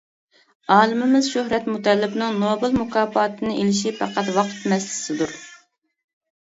ئالىمىمىز 0.75 1.29
شۆھرەت 1.33 1.67
مۇتەللىپنىڭ 1.75 2.39
نوبېل 2.45 2.73
مۇكاپاتىنى 2.81 3.55
ئېلىشى 3.59 3.95
پەقەت 4.03 4.35
ۋاقىت 4.41 4.67
مەسىلىسىدۇر! 4.75 5.39